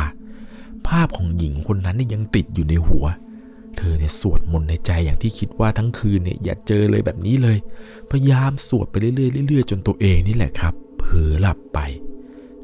[0.86, 3.06] ภาพของหญิงคนนั้นนี่ยยังติดอยู่ในหัว
[3.76, 7.58] เธอเนี่ยสวดมนต์ในใจอย่างที่คิดว่าทั้งคืนเนี่ยอย่าเจอเลยแบบนี้เลย
[8.10, 11.78] พยายามสวดไปเรื่อยๆเรื่อยๆจนตัวเองนี่แหละครับเผลอหลับไป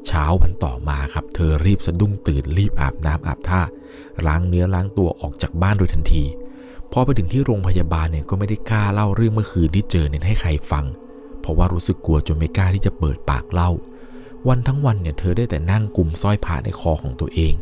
[0.07, 3.61] เช้าวันต่อมาครับ เธอรีบสะดุ้งตื่นรีบอาบน้ำอาบท่า
[4.27, 6.23] ล้างเนื้อล้างตัวออกจากบ้านโดยทันที
[6.91, 10.85] พอไปถึงที่โรงพยาบาลเนี่ยก็ไม่ได้กล้าเล่าเรื่องเมื่อคืนที่เจอเนี่ยให้ใครฟัง
[11.41, 13.71] เพราะว่ารู้สึกกลัวจนไม่กล้าที่จะเปิดปากเล่า
[14.47, 17.53] วันทั้งวันเนี่ยเธอได้แต่นั่งกุมสร้อยผ้าในคอของตัวเอง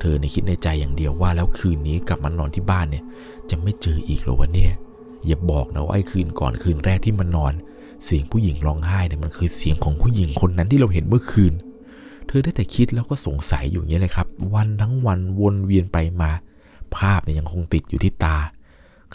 [0.00, 3.04] เธอในคิดในใจอย่างเดียวว่าแล้วคืนนี้กลับมานอนที่บ้านเนี่ย
[3.50, 4.72] จะไม่เจออีกหรอวะเนี่ย
[5.26, 7.52] อย่าบอกนะว่าไอ้คืนก่อนคืนแรกที่มันนอน
[8.04, 11.52] เสียงผู้หญิงร้องไห้เนี่ยมันคือเสียงของผู้หญิงคนนั้นที่เราเห็นเมื่อคืน
[12.26, 16.30] เธอได้แต่คิดแล้วก็สงสัยอยู่อย่างนี้เลยครับ วันทั้งวันวนเวียนไปมา
[16.96, 18.36] ภาพเนี่ยยังคงติดอยู่ที่ตา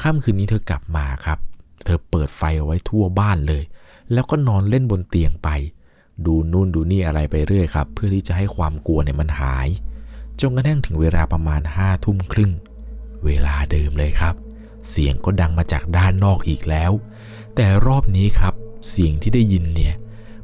[0.01, 1.39] ค่ำคืนนี้เธอกลับมาครับ
[1.85, 3.63] เธอเปิดไฟเอาไว้ทั่วบ้านเลย
[4.13, 5.49] แล้วก็นอนเล่นบนเตียงไป
[6.25, 9.67] ดูนู่นดูนี่อะไรไปเรื่อยครับ เพื่อที่จะให้ความกลัวเนี่ยมันหาย
[10.39, 12.51] จนกระทั่งถึงเวลาประมาณห้าทุ่มครึ่ง
[13.25, 14.35] เวลาเดิมเลยครับ
[14.89, 16.91] เสียงก็ดังมาจากด้านนอกอีกแล้ว
[17.55, 18.53] แต่รอบนี้ครับ
[18.89, 19.95] เสียงที่ได้ยินเนี่ย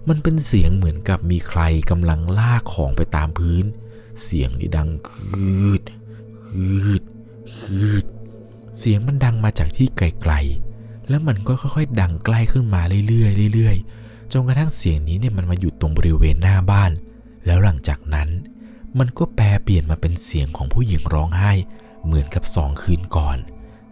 [0.10, 3.66] มันเป็นเสียงเหมือนกับมีใครกำลังลากของไปตามพื้น
[4.24, 5.82] เสียงนี่ดังคืด
[6.46, 7.02] คืด
[7.60, 8.04] คืด
[8.78, 16.92] เสียงมันดังมาจากที่ไกลๆ แล้วมันก็ค่อยๆ ดังใกล้ขึ้นมาเรื่อยๆเรื่อยๆ จนกระทั่งเสียงนี้เนี่ยมันมาหยุดตรงบริเวณหน้าบ้าน
[17.46, 18.30] แล้วหลังจากนั้น
[19.00, 21.52] มันก็แปลเปลี่ยนมาเป็นเสียงของผู้หญิงร้องไห้
[22.06, 23.38] เหมือนกับสองคืนก่อน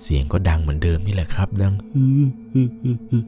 [0.04, 3.24] เสียงก็ดังเหมือนเดิมนี่แหละครับ ดังฮือฮือฮือ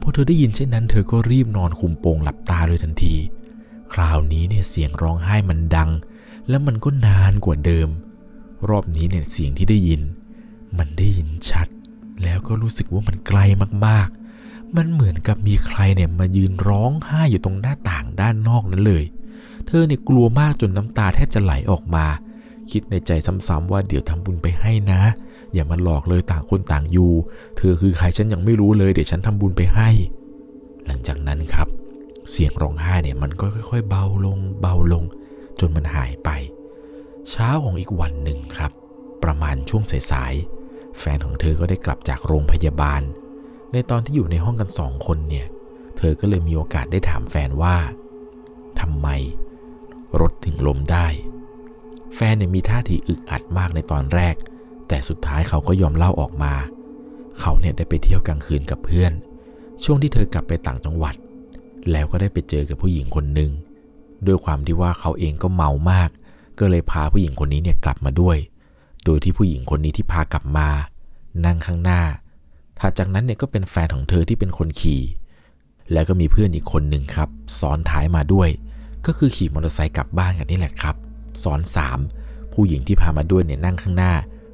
[0.00, 3.14] พอเธอได้ยินเช่นนั้นเธอก็รีบนอนคุมโปงหลับตาเลยทันที
[3.92, 5.90] คราวนี้เนี่ยเสียงร้องไห้มันดัง
[6.48, 7.88] แล้วมันก็นานกว่าเดิม
[8.68, 10.02] รอบนี้เนี่ยเสียงที่ได้ยิน
[10.78, 11.68] มันได้ยินชัด
[12.22, 13.40] แล้วก็รู้สึกว่ามันไกล
[13.86, 19.04] มากๆ มันเหมือนกับมีใครเนี่ยมายืนร้องไห้อยู่ตรงหน้าต่างด้านนอกนั้นเลย
[19.66, 22.06] เธอเนี่ยกลัวมากจนน้ำตาแทบจะไหลออกมา
[22.70, 25.00] คิดในใจซ้ำๆว่าเดี๋ยวทำบุญไปให้นะ
[25.54, 27.12] อย่ามาหลอกเลยต่างคนต่างอยู่
[27.56, 29.88] เธอคือใครฉันยังไม่รู้เลยเดี๋ยวฉันทำบุญไปให้
[30.86, 31.68] หลังจากนั้นครับ
[32.30, 35.04] เสียงร้องไห้เนี่ยมันก็ค่อย ๆ เบาลงเบาลง
[35.60, 36.30] จนมันหายไป
[37.30, 38.72] เช้าของอีกวันหนึ่งครับ
[39.22, 43.02] ประมาณช่วงสายๆแฟนของเธอก็ได้กลับจากโรงพยาบาล
[43.72, 45.46] ในตอนที่อยู่ในห้องกันสองคนเนี่ย
[45.98, 47.76] เธอก็เลยมีโอกาสได้ถามแฟนว่า
[48.80, 49.08] ทำไม
[50.20, 51.06] รถถึงล้มได้
[52.14, 54.34] แฟนเนี่ยมีท่าทีอึกอัดมากในตอนแรก
[54.88, 56.54] แต่สุดท้ายเขาก็ยอมเล่าออกมา
[57.40, 59.12] เขาเนี่ยได้ไปเที่ยวกลางคืนกับเพื่อน
[59.84, 61.14] ช่วงที่เธอกลับไปต่างจังหวัด
[61.92, 63.50] แล้วก็ได้ไปเจอกับผู้หญิงคนหนึ่ง
[64.26, 66.10] ด้วยความที่ว่าเขาเองก็เมามาก
[66.58, 68.36] ก็เลยพาผู้หญิงคนนี้เนี่ยกลับมาด้วย
[69.04, 70.68] โดยที่ผู้หญิงคนนี้ที่พากลับมา
[71.46, 72.00] นั่งข้างหน้า
[72.78, 75.02] ถัดจากนั้นเนี่ยก็เป็นแฟนของเธอที่เป็นคนขี่
[75.92, 77.28] แล้วก็มีเพื่อนอีกคนหนึ่งครับ
[77.60, 78.48] ซ้อนท้ายมาด้วย
[79.06, 80.96] ก็คือขี่มอเตอร์ไซค์กลับบ้านกันนี่แหละครับ
[81.42, 81.98] ซ้อนสาม
[82.52, 84.12] ผู้หญิงที่พามาด้วยเนี่ยนั่งข้างหน้า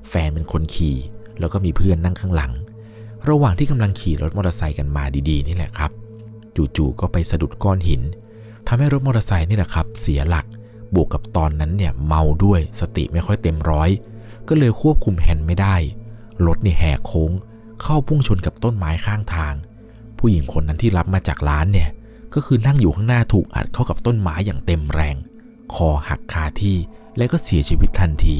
[0.09, 0.97] แฟนเป็นคนขี่
[1.41, 2.53] แล้วก็มีเพื่อนนั่งข้างหลัง
[3.29, 5.91] ระหว่างที่กำลังขี่รถมอเตอร์ไซค์กันมาดีๆ นี่แหละครับ
[6.77, 8.03] จู่ๆก็ไปสะดุดก้อนหิน
[8.67, 10.47] ทำให้รถมอเตอร์ไซค์นี่แหละครับเสียหลัก
[10.95, 13.91] บวกกับตอนนั้นเนี่ยเมาด้วยสติไม่ค่อยเต็มร้อย
[14.49, 15.77] ก็เลยควบคุมแฮนด์ไม่ได้
[16.47, 17.33] รถนี่แหกโค้ง
[17.83, 19.55] เข้าพุ่งชนกับต้นไม้ข้างทาง
[20.19, 21.89] ผู้หญิงคนนั้นที่รับมาจากร้านเนี่ย
[22.35, 25.17] ก็คือนั่งอยู่ข้างหน้าถูกอัดเข้ากับต้นไม้อย่างเต็มแรง
[25.75, 26.79] คอหักคาที่
[27.17, 28.39] และก็เสียชีวิตทันที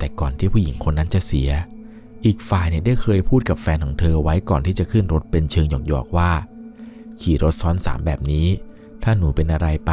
[0.00, 1.50] แต่ก่อนที่ผู้หญิงคนนั้นจะเสีย
[2.24, 6.30] อีกฝ่ายเนี่ยได้เคยพูดกับแฟนของเธอไว้ก่อนที่จะขึ้นรถเป็นเชิงหยอกๆว่า
[7.20, 8.46] ขี่รถซ้อนสามแบบนี้
[9.02, 9.92] ถ้าหนูเป็นอะไรไป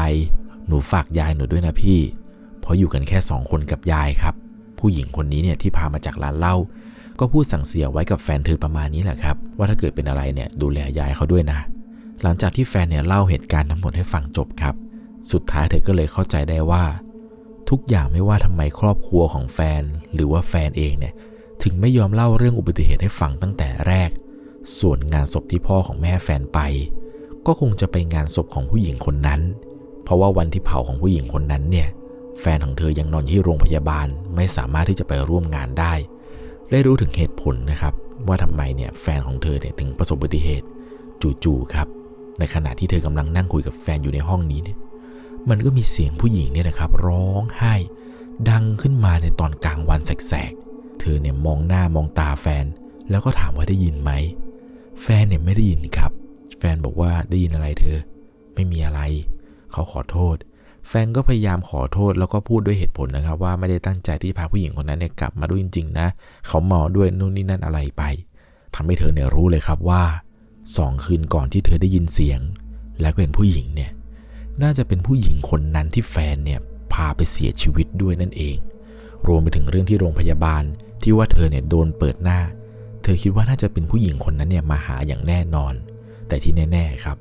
[0.67, 1.99] หนูฝากยายหนูด้วยนะพี่
[2.61, 4.35] เพราะอยู่กันแค่สองคนกับยายครับ
[4.79, 6.55] ผู้หญิงคนนี้เนี่ยที่พามาจากร้านเหล้า
[7.19, 11.59] ก็พูดสั่งเสียไว้กับแฟนเธอประมาณนี้แหละครับ ว่าถ้าเกิดเป็นอะไรเนี่ยดูแลยายเขาด้วยนะ
[12.23, 14.75] หลังจากที่แฟนเนี่ยเล่าเหตุการณ์ทั้งหมดให้ฟังจบครับ
[15.31, 16.83] สุดท้ายเธอก็เลยเข้าใจได้ว่า
[17.69, 19.81] ทุกอย่างไม่ว่าทำไมครอบครัวของแฟน
[20.13, 21.13] หรือว่าแฟนเองเนี่ย
[21.63, 24.09] ถึงไม่ยอมเล่าเรื่องอุบัติเหตุให้ฟังตั้งแต่แรก
[24.79, 26.59] ส่วนงานศพที่พ่อของแม่แฟนไป
[27.45, 29.41] ก็คงจะไปงานศพของผู้หญิงคนนั้น
[30.03, 31.87] เพราะว่าวันที่เผาของผู้หญิงคนนั้นเนี่ย
[32.41, 35.93] แฟนของเธอยังนอนที่โรงพยาบาลไม่สามารถที่จะไปร่วมงานได้
[36.71, 37.93] ได้รู้ถึงเหตุผลนะครับ
[38.27, 40.65] ว่าทำไมเนี่ยแฟนของเธอเนี่ยถึงประสบอุบัติเหตุ
[41.43, 41.87] จู่ๆครับ
[42.39, 44.77] ในขณะที่เธอกำลังนั่งคุยกับแฟนอยู่ในห้องนี้เนี่ย
[45.49, 47.75] มันก็มีเสียงผู้หญิงเนี่ยนะครับ ร้องไห้
[48.49, 52.65] ดังขึ้นมาในตอนกลางวันแสกๆ เธอเนี่ยมองหน้ามองตาแฟน
[53.09, 54.11] แล้วก็ถามว่าได้ยินไหม
[55.01, 56.11] แฟนเนี่ยไม่ได้ยินครับ
[56.59, 57.97] แฟนบอกว่าได้ยินอะไรเธอ
[58.53, 59.01] ไม่มีอะไร
[59.71, 60.35] เขาขอโทษ
[60.87, 66.07] แฟนก็พยายามขอโทษแล้วก็พูดด้วยเหตุผลนะครับ ว่าไม่ได้ตั้งใจที่พาผู้หญิงคนนั้นเนี่ยกลับมาด้วยจริงๆนะ
[66.47, 68.03] เขาเมาด้วยนู่นนี่นั่นอะไรไป
[68.75, 70.03] ทำให้เธอเนี่ยรู้เลยครับว่า
[70.77, 72.39] สองคืนก่อนที่เธอได้ยินเสียง
[73.01, 73.91] แล้วก็เห็นผู้หญิงเนี่ย
[74.63, 76.59] น่าจะเป็นผู้หญิงคนนั้นที่แฟนเนี่ย
[76.93, 78.57] พาไปเสียชีวิตด้วยนั่นเอง
[79.27, 80.63] รวมไปถึงเรื่องที่โรงพยาบาล
[81.03, 82.39] ที่ว่าเธอเนี่ยโดนเปิดหน้า
[83.03, 85.73] เธอคิดว่าน่าจะเป็นผู้หญิงคนนั้นเนี่ยมาหาอย่างแน่นอน
[86.27, 87.17] แต่ที่แน่ ๆครับ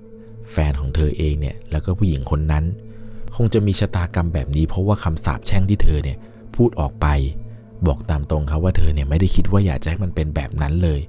[0.52, 2.64] แฟนของเธอเองเนี่ยแล้วก็ผู้หญิงคนนั้น
[3.36, 6.18] คงจะมีชะตากรรมแบบนี้ เพราะว่าคำสาปแช่งที่เธอเนี่ย
[6.56, 7.06] พูดออกไป
[7.86, 11.00] บอกตามตรงครับว่าเธอเนี่ยไม่ได้คิดว่าอยากจะให้มันเป็นแบบนั้นเลย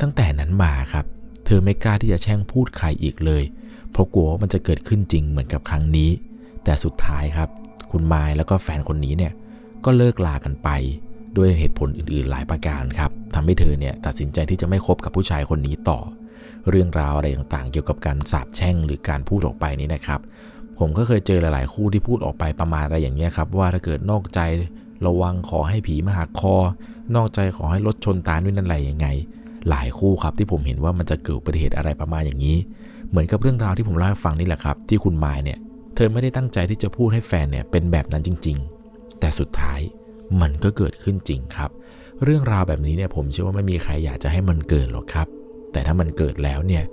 [0.00, 1.04] ตั้งแต่นั้นมาครับ
[1.46, 3.42] เธอไม่กล้าที่จะแช่งพูดใครอีกเลย
[3.92, 6.10] เพราะกลัวว่ามันจะเกิดขึ้นจริงเหมือนกับครั้งนี้
[6.64, 7.48] แต่สุดท้ายครับ
[7.90, 9.32] คุณไมล์แล้วก็แฟนคนนี้เนี่ย
[9.84, 10.68] ก็เลิกลากันไป
[11.36, 15.98] ด้วยเหตุผลอื่นๆ หลายประการครับทำให้เธอเนี่ยตัดสินใจที่จะไม่คบกับผู้ชายคนนี้ต่อ
[16.70, 20.20] เรื่องราวอะไรต่างๆ เกี่ยวกับการสาบแช่งหรือการพูดออกไปนี้นะครับ
[20.78, 24.40] ผมก็เคยเจอหลายๆ คู่ที่พูดออกไปประมาณอะไรอย่างเงี้ยครับว่าถ้าเกิดนอกใจ
[25.06, 26.56] ระวังขอให้ผีมาหักคอ
[27.16, 29.06] นอกใจขอให้รถชนตายด้วยนั่นอะไรยังไง
[29.70, 32.56] หลายคู่ครับที่ผมเห็นว่ามันจะเกิดอุบัติเหตุอะไรประมาณอย่างนี้
[33.12, 35.58] เหมือนกับเรื่องราวที่ผมเล่าให้ฟังนี่แหละครับ ที่คุณมายเนี่ย
[35.94, 38.56] เธอไม่ได้ตั้งใจที่จะพูดให้แฟนเนี่ยเป็นแบบนั้นจริง
[38.88, 39.80] ๆ แต่สุดท้าย
[40.40, 41.70] มันก็เกิดขึ้นจริงครับ
[42.24, 45.26] เรื่องราวแบบนี้เนี่ยผมเชื่อว่าไม่มีใครอยากจะให้มันเกิดหรอกครับ
[45.72, 46.84] แต่ถ้ามันเกิดแล้วเนี่ย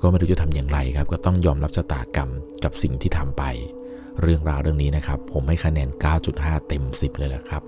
[0.00, 2.28] ก็ไม่รู้จะทำอย่างไรครับ ก็ต้องยอมรับชะตากรรม
[2.64, 3.42] กับสิ่งที่ทำไป
[4.20, 5.88] เรื่องราวเรื่องนี้นะครับ ผมให้คะแนน
[6.28, 7.62] 9.5 เต็ม 10 เลยแหละครับ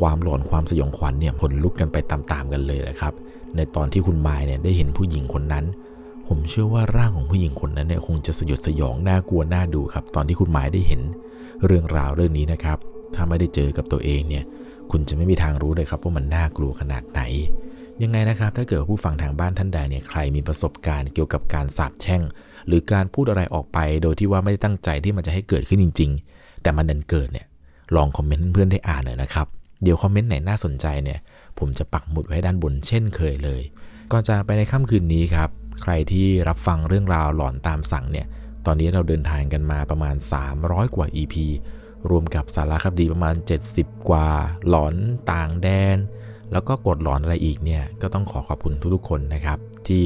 [0.00, 3.14] ความหลอนความสยองขวัญเนี่ยขนลุกกันไปตามๆกันเลยแหละครับ
[3.56, 5.64] ในตอนที่คุณมายเนี่ยได้เห็นผู้หญิงคนนั้น
[6.28, 11.00] ผมเชื่อว่าร่างของผู้หญิงคนนั้นเนี่ยคงจะสยดสยองน่ากลัวน่าดูครับ ตอนที่คุณหมายได้เห็น
[11.66, 12.78] เรื่องราวเรื่องนี้นะครับ
[13.14, 14.44] ถ้าไม่ได้เจอกับตัวเองเนี่ย
[14.90, 17.20] คุณจะไม่มีทางรู้เลยครับว่ามันน่ากลัวขนาดไหน
[18.02, 22.22] ยังไงนะครับ ถ้าเกิดผู้ฟังทางบ้านท่านใดเนี่ยใครมีประสบการณ์เกี่ยวกับการสาบแช่ง
[22.66, 27.46] หรือการพูดอะไรออกไป โดยที่ว่าไม่ได้ตั้งใจที่มันจะให้เกิดขึ้นจริง ๆ แต่มันดันเกิดเนี่ย
[27.96, 29.46] ลองคอมเมนต์เพื่อนได้อ่านหน่อยนะครับ
[29.82, 31.18] เดี๋ยวคอมเมนต์ไหนน่าสนใจเนี่ย
[31.58, 33.62] ผมจะปักหมุดไว้ด้านบนเช่นเคยเลย
[34.12, 35.48] ก่อนจากไปในค่ำคืนนี้ครับ
[35.82, 38.26] ใครที่รับฟังเรื่องราวหลอนตามสั่งเนี่ย
[38.66, 40.16] ตอนนี้เราเดินทางกันมาประมาณ
[40.54, 41.34] 300 กว่า EP
[42.10, 43.34] รวมกับสาระคดีประมาณ
[43.70, 44.28] 70 กว่า
[44.68, 44.94] หลอน
[45.32, 45.96] ต่างแดน
[46.52, 49.58] แล้วก็กดหลอนอะไรอีกเนี่ย ก็ต้องขอขอบคุณทุกๆคนนะครับ
[49.88, 50.04] ที่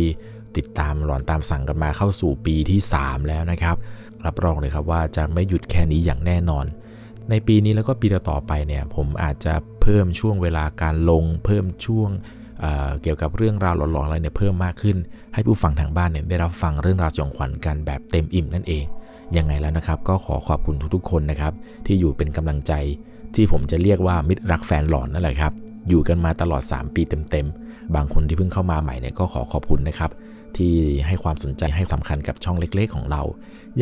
[0.56, 3.76] ติดตามหลอนตามสั่งกันมาเข้าสู่ปีที่ 3 แล้วนะครับ
[4.26, 6.66] รับรองเลยครับว่าจะไม่หยุดแค่นี้อย่างแน่นอน
[7.30, 12.10] ในปีนี้แล้วก็ปีต่อไปเนี่ย ผมอาจจะเพิ่มช่วงเวลาการลง เพิ่มช่วง
[12.60, 14.96] เเกี่ยวกับเรื่องราวหลอนๆอะไรเนี่ยเพิ่มมากขึ้น
[15.34, 18.84] ให้ผู้ฟังทางบ้านเนี่ยได้รับฟังเรื่องราวสยองขวัญกันแบบเต็มอิ่มนั่นเอง
[19.36, 21.52] ยังไงแล้วนะครับ ก็ขอขอบคุณทุกๆคนนะครับ
[21.86, 22.72] ที่อยู่เป็นกำลังใจ
[23.34, 25.52] ที่ผมจะเรียกว่ามิตรรักแฟนหลอนนั่นแหละครับ
[25.88, 30.10] อยู่กันมาตลอด 3 ปีเต็มๆ บางคนที่เพิ่งเข้ามาใหม่เนี่ยก็ขอขอบคุณนะครับ
[30.56, 30.74] ที่
[31.06, 33.22] ให้ความสนใจให้สำคัญกับช่องเล็ก ๆ ของเรา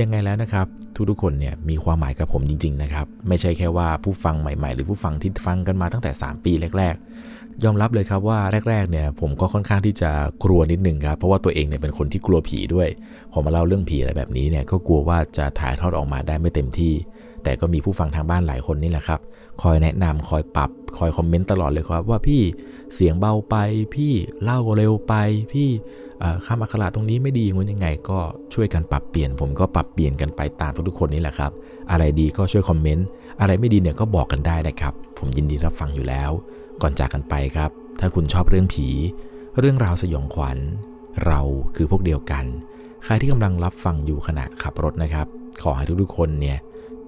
[0.01, 0.67] ยังไงแล้วนะครับ
[1.11, 8.39] ทุกๆคนเนี่ยมีความหมายกับผมจริง ๆ นะครับ ไม่ใช่แค่ว่าผู้ฟังใหม่ ๆ หรือผู้ฟังที่ฟังกันมาตั้งแต่ 3 ปีแรก ๆ ยอมรับเลยครับว่า
[8.69, 10.11] แรกๆเนี่ยผมก็ค่อนข้างที่จะ
[10.45, 12.89] กลัวนิดนึงครับเพราะว่าตัวเองเนี่ยเป็นคนที่กลัวผีด้วย
[13.33, 16.95] พอมาเล่าเรื่องผีอะไรแบบนี้เนี่ยก็กลัวว่าจะถ่ายทอดออกมาได้ไม่เต็มที่
[17.45, 19.21] แต่ก็มีผู้ฟังทางบ้านหลายคนนี่แหละครับ
[19.63, 22.43] คอยแนะนำคอยปรับ คอยคอมเมนต์ตลอดเลยครับว่าพี่
[22.95, 23.57] เสียงเบาไป
[23.95, 25.15] พี่เล่าเร็วไป
[25.53, 25.69] พี่
[26.47, 28.19] คำอักขระตรงนี้ไม่ดีงุนยังไง ก็
[28.55, 31.53] ช่วยกันปรับเปลี่ยน ผมก็ปรับเปลี่ยนกันไปตามทุกๆคนนี่แหละครับ
[31.91, 33.07] อะไรดีก็ช่วยคอมเมนต์
[33.41, 36.31] อะไรไม่ดีเนี่ยก็บอกกันได้นะครับ ผมยินดีรับฟังอยู่แล้ว
[36.83, 38.89] ก่อนจากกันไปครับ ถ้าคุณชอบเรื่องผี
[39.59, 40.59] เรื่องราวสยองขวัญ
[41.27, 41.41] เรา
[41.77, 42.45] คือพวกเดียวกัน
[43.05, 45.27] ใครที่กำลังรับฟังอยู่ขณะขับรถนะครับ
[45.63, 46.59] ขอให้ทุกๆคนเนี่ย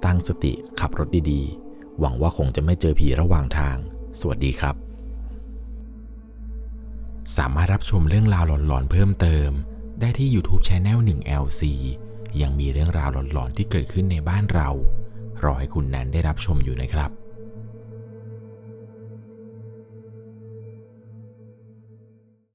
[0.04, 3.76] ตั้งสติขับรถดีๆ หวังว่าคงจะไม่เจอผีระหว่างทาง
[4.20, 4.74] สวัสดีครับ
[7.36, 9.50] สามารถรับชมเรื่องราวหลอนๆเพิ่มเติม
[10.00, 11.62] ได้ที่ YouTube c h anel 1 LC
[12.40, 14.68] ยังมีเรื่องราวหลอนๆที่เกิดขึ้นในบ้านเรา
[15.44, 17.10] รอให้คุณนันได้รับชมอยู่นะครับ